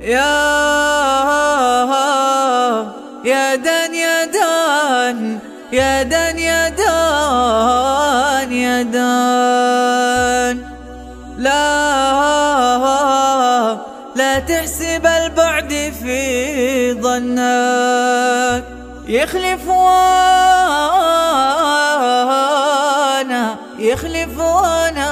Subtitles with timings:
[0.00, 0.56] يا
[3.24, 5.38] يا دان يا دان
[5.72, 10.62] يا دان يا دان يا دان.
[11.38, 11.56] لا
[14.16, 18.64] لا تحسب البعد في ظنك.
[19.08, 20.66] يخلف وأنا
[23.78, 25.10] يخلف وأنا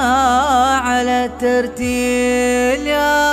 [0.85, 3.24] على ترتيل يا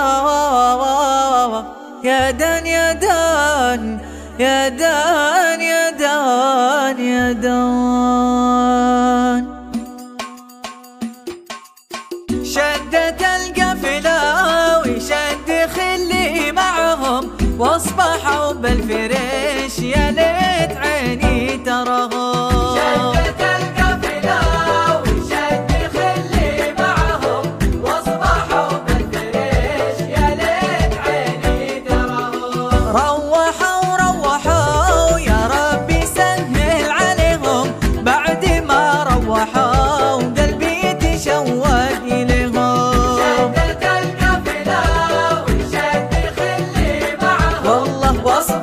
[4.41, 8.40] يا دان يا دان يا دان.
[47.65, 48.60] والله واثق